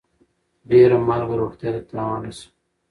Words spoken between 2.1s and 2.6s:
رسوي.